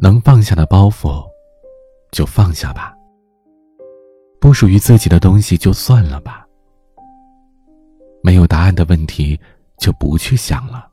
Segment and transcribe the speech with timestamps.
[0.00, 1.28] 能放下的包袱，
[2.12, 2.94] 就放下吧。
[4.40, 6.46] 不属于自己的东西，就算了吧。
[8.22, 9.38] 没有答案的问题，
[9.76, 10.88] 就不去想了。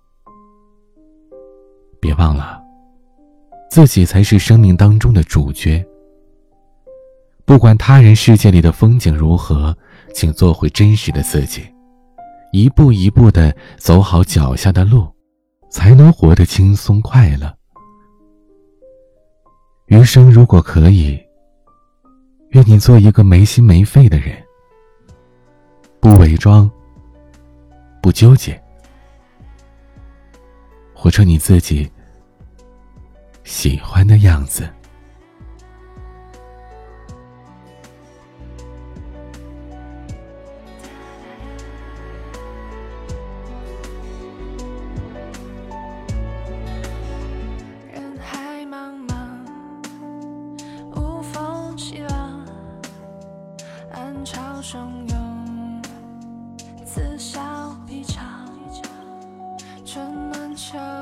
[1.99, 2.59] 别忘了，
[3.69, 5.85] 自己才是生命当中的主角。
[7.45, 9.77] 不管他人世界里的风景如何，
[10.15, 11.63] 请做回真实的自己，
[12.51, 15.07] 一步一步的走好脚下的路，
[15.69, 17.54] 才能活得轻松快乐。
[19.87, 21.23] 余生如果可以，
[22.49, 24.35] 愿你做一个没心没肺的人，
[25.99, 26.69] 不伪装，
[28.01, 28.59] 不纠结，
[30.93, 31.87] 活成你自己
[33.43, 34.67] 喜欢的样子。
[60.67, 60.94] 春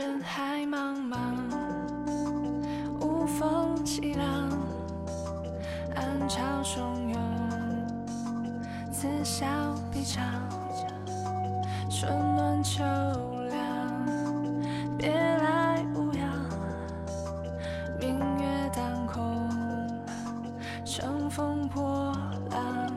[0.00, 1.18] 人海茫茫，
[3.02, 4.48] 无风起浪，
[5.94, 7.20] 暗潮汹涌，
[8.90, 9.46] 此消
[9.92, 10.24] 彼长，
[11.90, 12.82] 春暖秋
[13.50, 16.32] 凉，别来无恙，
[18.00, 19.46] 明月当空，
[20.82, 22.10] 乘风破
[22.50, 22.90] 浪，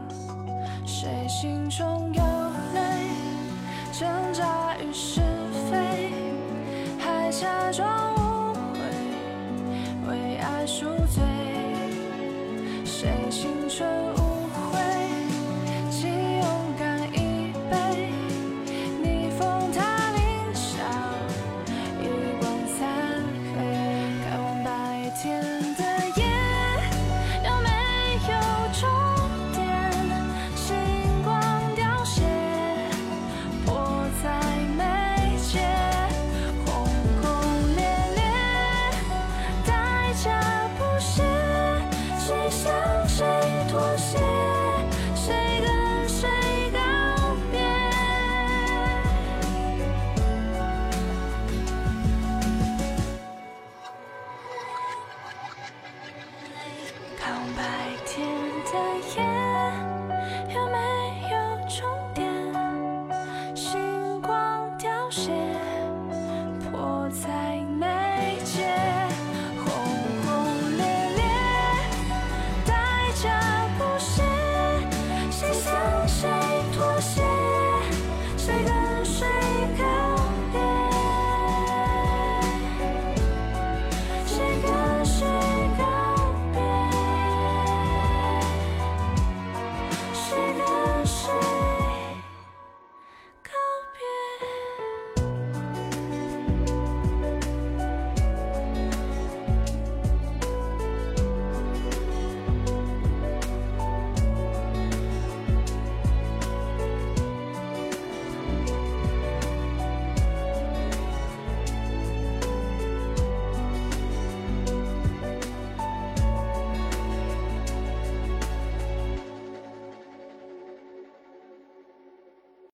[0.86, 2.24] 谁心中有
[2.74, 3.10] 泪，
[3.92, 5.23] 挣扎于世。
[7.44, 8.03] 假装